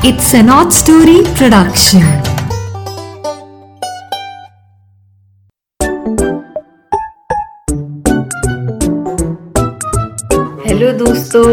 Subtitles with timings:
[0.00, 2.02] It's an odd story production.
[10.66, 11.44] Hello दोस्तों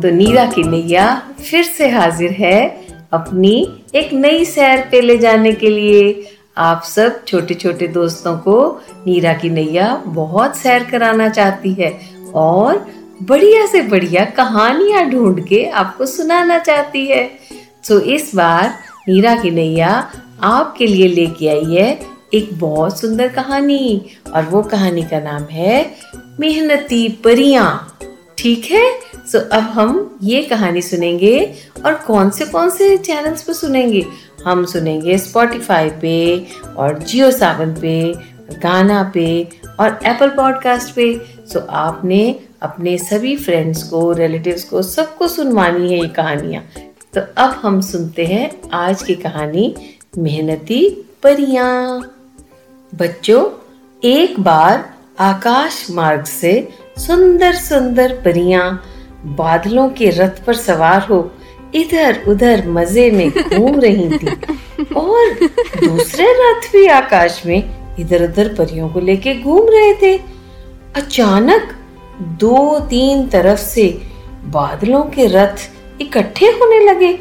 [0.00, 1.04] तो नीरा की नैया
[1.40, 2.60] फिर से हाजिर है
[3.12, 3.54] अपनी
[3.94, 6.02] एक नई सैर पे ले जाने के लिए
[6.68, 8.56] आप सब छोटे छोटे दोस्तों को
[9.06, 11.92] नीरा की नैया बहुत सैर कराना चाहती है
[12.36, 12.86] और
[13.22, 17.22] बढ़िया से बढ़िया कहानियाँ ढूंढ के आपको सुनाना चाहती है
[17.88, 18.74] तो इस बार
[19.08, 22.00] नीरा की नैया आपके लिए लेके आई है
[22.34, 25.94] एक बहुत सुंदर कहानी। और वो कहानी का नाम है
[26.40, 27.98] मेहनती परियाँ।
[28.38, 29.00] ठीक है?
[29.32, 31.54] सो अब हम ये कहानी सुनेंगे
[31.86, 34.06] और कौन से कौन से चैनल्स पे सुनेंगे?
[34.46, 36.46] हम सुनेंगे स्पॉटिफाई पे
[36.76, 38.12] और जियो सावन पे
[38.62, 39.48] गाना पे
[39.80, 41.20] और एप्पल पॉडकास्ट पे।
[41.52, 46.62] सो आपने अपने सभी फ्रेंड्स को रिलेटिव्स को सबको सुनवानी है ये कहानियाँ।
[47.14, 49.74] तो अब हम सुनते हैं आज की कहानी
[50.18, 50.88] मेहनती
[51.22, 52.00] परियाँ।
[52.92, 53.44] बच्चों,
[54.02, 54.84] एक बार
[55.18, 56.52] आकाश मार्ग से
[56.98, 58.82] सुंदर सुंदर परियाँ
[59.38, 61.20] बादलों के रथ पर सवार हो
[61.74, 64.28] इधर उधर मज़े में घूम रही थी
[64.94, 65.34] और
[65.86, 70.16] दूसरे रथ भी आकाश में इधर उधर परियों को लेके घूम रहे थे।
[70.96, 71.74] अचानक
[72.40, 73.88] दो तीन तरफ़ से
[74.44, 75.68] बादलों के रथ
[76.00, 77.12] इकट्ठे होने लगे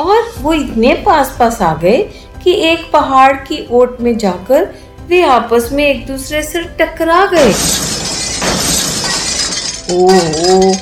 [0.00, 2.02] और वो इतने पास पास आ गए
[2.42, 4.68] कि एक पहाड़ की ओट में जाकर
[5.08, 7.52] वे आपस में एक दूसरे से टकरा गए।
[9.94, 10.72] ओह,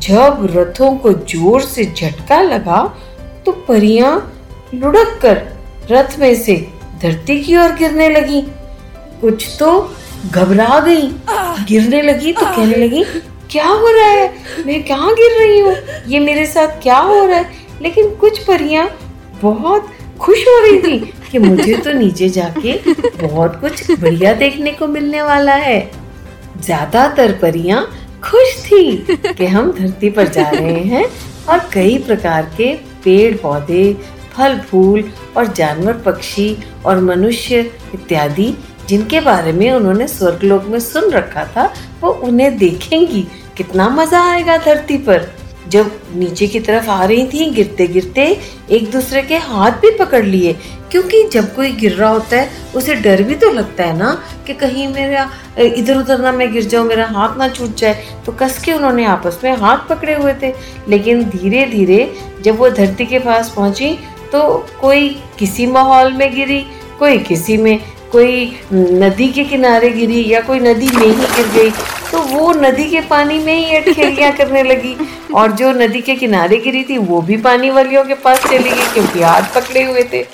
[0.00, 2.82] जब रथों को ज़ोर से झटका लगा
[3.46, 4.14] तो परियाँ
[4.74, 5.42] लुढ़क कर
[5.90, 6.56] रथ में से
[7.02, 8.40] धरती की ओर गिरने लगी।
[9.20, 9.70] कुछ तो
[10.30, 11.06] घबरा गई।
[11.68, 13.04] गिरने लगी तो कहने लगी
[13.52, 14.28] क्या हो रहा है?
[14.66, 15.74] मैं कहाँ गिर रही हूँ?
[16.08, 17.50] ये मेरे साथ क्या हो रहा है?
[17.82, 18.88] लेकिन कुछ परियाँ
[19.42, 19.88] बहुत
[20.20, 20.98] खुश हो रही थी
[21.30, 22.72] कि मुझे तो नीचे जाके
[23.22, 25.80] बहुत कुछ बढ़िया देखने को मिलने वाला है।
[26.64, 27.84] ज़्यादातर परियाँ
[28.24, 31.04] खुश थी कि हम धरती पर जा रहे हैं
[31.48, 32.74] और कई प्रकार के
[33.04, 33.92] पेड़ पौधे
[34.32, 35.04] फल फूल
[35.36, 37.60] और जानवर, पक्षी और मनुष्य
[37.94, 38.54] इत्यादि
[38.88, 43.26] जिनके बारे में उन्होंने स्वर्गलोक में सुन रखा था, वो उन्हें देखेंगी।
[43.56, 45.30] कितना मज़ा आएगा धरती पर।
[45.68, 48.24] जब नीचे की तरफ़ आ रही थी गिरते गिरते
[48.70, 50.52] एक दूसरे के हाथ भी पकड़ लिए।
[50.90, 54.12] क्योंकि जब कोई गिर रहा होता है, उसे डर भी तो लगता है ना,
[54.46, 55.28] कि कहीं मेरा
[55.58, 59.04] इधर उधर ना मैं गिर जाऊँ, मेरा हाथ ना छूट जाए। तो कस के उन्होंने
[59.04, 60.52] आपस में हाथ पकड़े हुए थे।
[60.88, 62.12] लेकिन धीरे धीरे
[62.42, 63.96] जब वो धरती के पास पहुँची
[64.32, 64.42] तो
[64.80, 66.64] कोई किसी माहौल में गिरी,
[66.98, 67.78] कोई किसी में
[68.12, 71.70] कोई नदी के किनारे गिरी या कोई नदी में ही गिर गई
[72.12, 74.96] तो वो नदी के पानी में ही अटखेलियाँ करने लगी।
[75.34, 78.92] और जो नदी के किनारे गिरी थी वो भी पानी वालियों के पास चली गई
[78.94, 80.24] क्योंकि हाथ पकड़े हुए थे।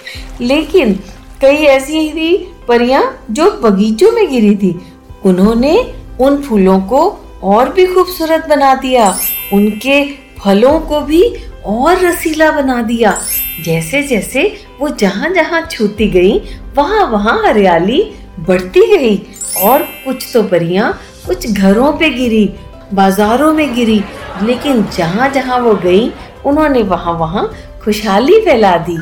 [0.40, 0.94] लेकिन
[1.40, 2.36] कई ऐसी थी
[2.68, 4.78] परियाँ जो बगीचों में गिरी थी
[5.24, 5.76] उन्होंने
[6.20, 7.02] उन फूलों को
[7.42, 9.18] और भी खूबसूरत बना दिया।
[9.52, 10.04] उनके
[10.40, 11.22] फलों को भी
[11.66, 13.18] और रसीला बना दिया।
[13.64, 14.42] जैसे जैसे
[14.80, 16.38] वो जहाँ जहाँ छूती गई,
[16.76, 18.02] वहाँ वहाँ हरियाली
[18.38, 19.16] बढ़ती गई
[19.62, 20.92] और कुछ तो परियाँ
[21.26, 22.46] कुछ घरों पे गिरी,
[22.94, 24.02] बाजारों में गिरी।
[24.42, 26.10] लेकिन जहाँ जहाँ वो गई,
[26.46, 27.50] उन्होंने वहाँ वहाँ
[27.82, 28.96] खुशहाली फैला दी।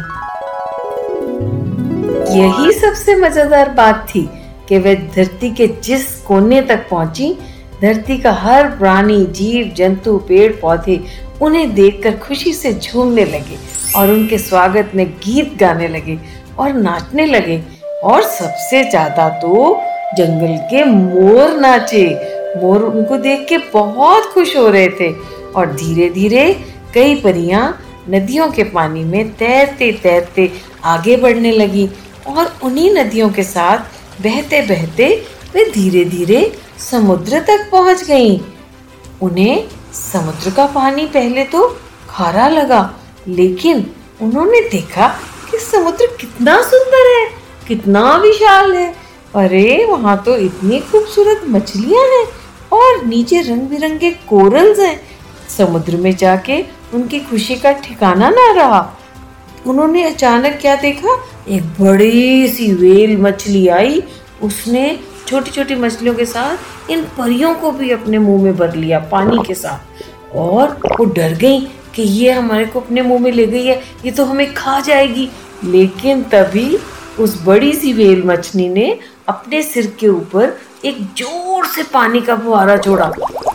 [2.38, 4.28] यही सबसे मज़ेदार बात थी
[4.68, 7.32] कि वे धरती के जिस कोने तक पहुँची,
[7.82, 11.00] धरती का हर प्राणी, जीव, जंतु, पेड़, पौधे
[11.42, 13.58] उन्हें देखकर खुशी से झूमने लगे।
[13.96, 16.18] और उनके स्वागत में गीत गाने लगे
[16.58, 17.62] और नाचने लगे
[18.04, 19.80] और सबसे ज़्यादा तो
[20.16, 22.04] जंगल के मोर नाचे
[22.62, 25.12] मोर उनको देख के बहुत खुश हो रहे थे
[25.56, 26.52] और धीरे धीरे
[26.94, 27.62] कई परियाँ
[28.10, 30.50] नदियों के पानी में तैरते तैरते
[30.84, 31.88] आगे बढ़ने लगी
[32.26, 35.08] और उन्हीं नदियों के साथ बहते बहते
[35.54, 36.40] वे धीरे धीरे
[36.80, 38.38] समुद्र तक पहुँच गईं।
[39.22, 41.66] उन्हें समुद्र का पानी पहले तो
[42.08, 42.80] खारा लगा
[43.28, 43.90] लेकिन
[44.22, 45.08] उन्होंने देखा
[45.50, 47.30] कि समुद्र कितना सुंदर है,
[47.68, 48.94] कितना विशाल है।
[49.34, 52.26] अरे, वहाँ तो इतनी खूबसूरत मछलियाँ हैं
[52.72, 55.00] और नीचे रंग बिरंगे कोरल्स हैं।
[55.58, 56.64] समुद्र में जाके
[56.94, 58.98] उनकी खुशी का ठिकाना ना रहा।
[59.66, 61.24] उन्होंने अचानक क्या देखा?
[61.48, 64.02] एक बड़ी सी वेल मछली आई।
[64.42, 66.56] उसने छोटी छोटी मछलियों के साथ
[66.90, 70.04] इन परियों को भी अपने मुँह में भर लिया पानी के साथ
[70.36, 74.10] और वो डर गई कि ये हमारे को अपने मुँह में ले गई है, ये
[74.10, 75.28] तो हमें खा जाएगी।
[75.64, 76.78] लेकिन तभी
[77.20, 78.98] उस बड़ी सी वेल मछली ने
[79.28, 83.06] अपने सिर के ऊपर एक ज़ोर से पानी का फुहारा छोड़ा।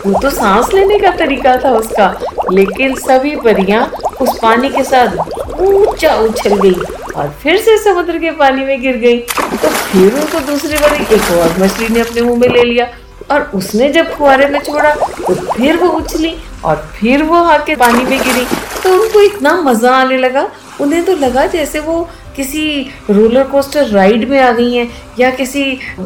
[0.05, 2.07] वो तो सांस लेने का तरीका था उसका,
[2.51, 3.85] लेकिन सभी परियाँ
[4.21, 5.15] उस पानी के साथ
[5.59, 6.73] ऊँचा उछल गई
[7.15, 11.31] और फिर से समुद्र के पानी में गिर गई। तो फिर उनको दूसरी बार एक
[11.31, 12.91] और मछली ने अपने मुँह में ले लिया
[13.31, 16.35] और उसने जब कुआरे में छोड़ा तो फिर वो उछली
[16.65, 18.45] और फिर वो आके पानी में गिरी।
[18.83, 20.49] तो उनको इतना मज़ा आने लगा।
[20.81, 22.01] उन्हें तो लगा जैसे वो
[22.35, 22.63] किसी
[23.09, 24.87] रोलर कोस्टर राइड में आ गई हैं
[25.19, 25.63] या किसी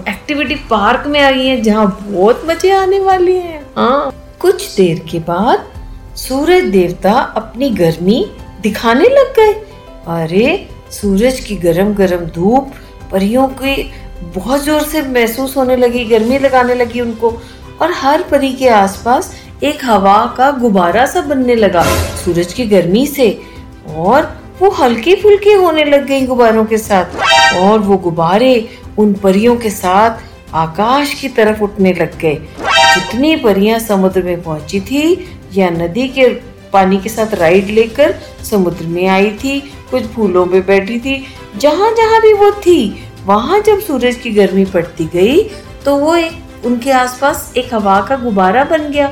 [0.09, 4.11] एक्टिविटी पार्क में आ गई हैं जहाँ बहुत मज़े आने वाले हैं। हाँ।
[4.41, 5.67] कुछ देर के बाद
[6.17, 8.25] सूरज देवता अपनी गर्मी
[8.61, 9.53] दिखाने लग गए।
[10.07, 12.71] अरे, सूरज की गरम गरम धूप
[13.11, 13.91] परियों की
[14.35, 17.29] बहुत ज़ोर से महसूस होने लगी, गर्मी लगाने लगी उनको।
[17.81, 21.83] और हर परी के आसपास एक हवा का गुब्बारा सा बनने लगा।
[22.15, 23.29] सूरज की गर्मी से।
[23.87, 28.67] और वो हल्की फुल्की होने लग गई गुब्बारों के साथ। और वो गुब्बारे
[28.97, 30.23] उन परियों के साथ
[30.55, 32.35] आकाश की तरफ़ उठने लग गए।
[32.65, 36.27] जितनी परियाँ समुद्र में पहुँची थी या नदी के
[36.73, 39.59] पानी के साथ राइड लेकर समुद्र में आई थी,
[39.91, 41.23] कुछ फूलों पे बैठी थी
[41.57, 45.41] जहाँ जहाँ भी वो थी, वहाँ जब सूरज की गर्मी पड़ती गई
[45.85, 46.31] तो वो एक
[46.65, 49.07] उनके आसपास एक हवा का गुब्बारा बन गया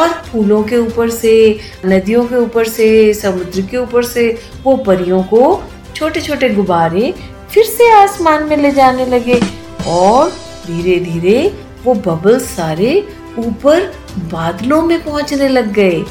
[0.00, 4.28] और फूलों के ऊपर से, नदियों के ऊपर से, समुद्र के ऊपर से
[4.64, 5.62] वो परियों को
[5.94, 7.14] छोटे छोटे गुब्बारे
[7.50, 9.40] फिर से आसमान में ले जाने लगे
[9.88, 10.30] और
[10.66, 11.38] धीरे धीरे
[11.84, 12.92] वो बबल्स सारे
[13.38, 13.92] ऊपर
[14.32, 16.04] बादलों में पहुँचने लग गए।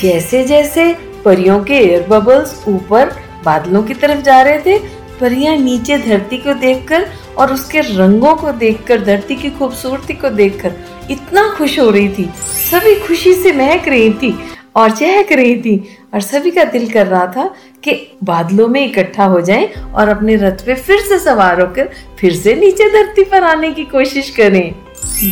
[0.00, 0.92] जैसे जैसे
[1.24, 3.12] परियों के एयर बबल्स ऊपर
[3.44, 4.78] बादलों की तरफ़ जा रहे थे
[5.22, 7.06] परियाँ नीचे धरती को देखकर
[7.38, 10.72] और उसके रंगों को देखकर, धरती की खूबसूरती को देखकर
[11.10, 12.24] इतना खुश हो रही थी।
[12.70, 14.34] सभी खुशी से महक रही थी
[14.76, 15.76] और चहक रही थी
[16.14, 17.44] और सभी का दिल कर रहा था
[17.84, 17.92] कि
[18.24, 21.90] बादलों में इकट्ठा हो जाएँ और अपने रथ पे फिर से सवार होकर
[22.20, 24.74] फिर से नीचे धरती पर आने की कोशिश करें।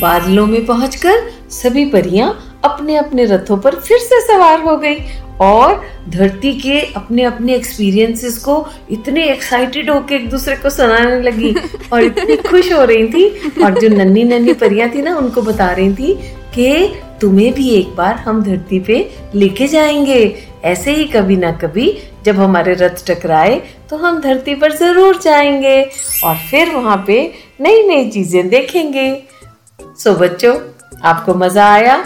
[0.00, 2.30] बादलों में पहुंचकर सभी परियाँ
[2.64, 4.96] अपने अपने रथों पर फिर से सवार हो गई
[5.40, 11.54] और धरती के अपने अपने एक्सपीरियंसेस को इतने एक्साइटेड होके एक दूसरे को सुनाने लगी
[11.92, 13.28] और इतनी खुश हो रही थी।
[13.64, 16.14] और जो नन्नी नन्नी परियाँ थी ना उनको बता रही थी
[16.54, 18.98] कि तुम्हें भी एक बार हम धरती पे
[19.34, 20.22] लेके जाएँगे।
[20.64, 21.92] ऐसे ही कभी ना कभी
[22.24, 23.60] जब हमारे रथ टकराए
[23.90, 25.82] तो हम धरती पर ज़रूर जाएँगे
[26.24, 27.22] और फिर वहाँ पे
[27.60, 29.10] नई नई चीज़ें देखेंगे।
[29.98, 30.56] सो बच्चों
[31.02, 32.02] आपको मज़ा आया?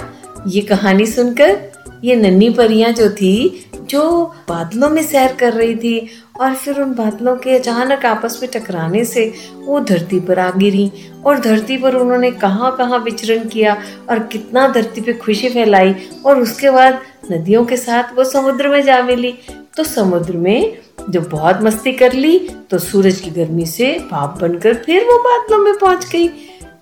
[0.46, 1.56] ये कहानी सुनकर
[2.04, 6.08] ये नन्ही परियाँ जो थी, जो बादलों में सैर कर रही थी
[6.40, 10.90] और फिर उन बादलों के अचानक आपस में टकराने से वो धरती पर आ गिरी
[11.26, 13.76] और धरती पर उन्होंने कहाँ कहाँ विचरण किया
[14.10, 15.94] और कितना धरती पे खुशी फैलाई
[16.26, 17.00] और उसके बाद
[17.32, 19.34] नदियों के साथ वो समुद्र में जा मिली।
[19.76, 20.78] तो समुद्र में
[21.10, 22.38] जब बहुत मस्ती कर ली
[22.70, 26.28] तो सूरज की गर्मी से भाप बनकर फिर वो बादलों में पहुँच गई।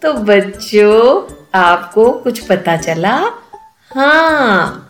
[0.02, 1.22] तो बच्चों,
[1.54, 3.14] आपको कुछ पता चला?
[3.90, 4.88] हाँ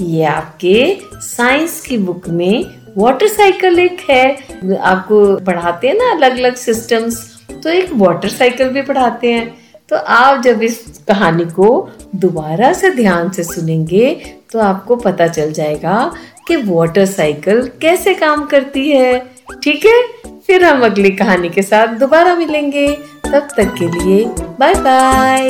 [0.00, 2.64] ये आपके साइंस की बुक में
[2.98, 4.30] वाटर साइकिल एक है।
[4.76, 7.18] आपको पढ़ाते हैं ना अलग अलग सिस्टम्स
[7.62, 9.48] तो एक वाटर साइकिल भी पढ़ाते हैं।
[9.88, 14.14] तो आप जब इस कहानी को दोबारा से ध्यान से सुनेंगे
[14.52, 16.12] तो आपको पता चल जाएगा
[16.48, 19.18] कि वाटर साइकिल कैसे काम करती है।
[19.62, 20.00] ठीक है?
[20.46, 22.88] फिर हम अगली कहानी के साथ दोबारा मिलेंगे।
[23.26, 24.24] तब तक के लिए
[24.60, 25.48] बाय बाय